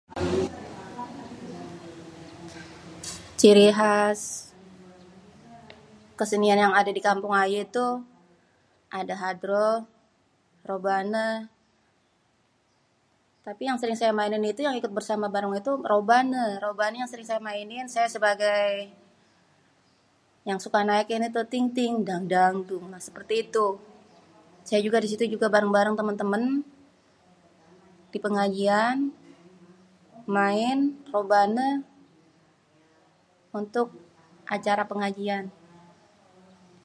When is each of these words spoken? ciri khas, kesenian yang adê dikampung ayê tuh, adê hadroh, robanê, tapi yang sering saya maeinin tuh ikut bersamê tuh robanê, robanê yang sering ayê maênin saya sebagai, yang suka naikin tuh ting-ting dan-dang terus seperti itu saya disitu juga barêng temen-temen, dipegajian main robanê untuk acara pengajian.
ciri 3.41 3.67
khas, 3.79 4.21
kesenian 6.19 6.59
yang 6.63 6.73
adê 6.79 6.91
dikampung 6.97 7.33
ayê 7.43 7.61
tuh, 7.75 7.93
adê 8.99 9.13
hadroh, 9.21 9.79
robanê, 10.69 11.29
tapi 13.47 13.61
yang 13.69 13.77
sering 13.81 13.97
saya 13.99 14.11
maeinin 14.17 14.51
tuh 14.57 14.63
ikut 14.79 14.93
bersamê 14.97 15.27
tuh 15.67 15.75
robanê, 15.93 16.45
robanê 16.65 16.95
yang 17.01 17.09
sering 17.11 17.27
ayê 17.31 17.41
maênin 17.47 17.87
saya 17.95 18.07
sebagai, 18.15 18.67
yang 20.49 20.59
suka 20.65 20.79
naikin 20.89 21.25
tuh 21.35 21.45
ting-ting 21.51 21.93
dan-dang 22.07 22.55
terus 22.67 23.03
seperti 23.07 23.33
itu 23.45 23.67
saya 24.67 25.01
disitu 25.05 25.23
juga 25.33 25.47
barêng 25.75 25.97
temen-temen, 25.99 26.43
dipegajian 28.13 28.97
main 30.37 30.77
robanê 31.15 31.69
untuk 33.59 33.87
acara 34.55 34.83
pengajian. 34.91 35.43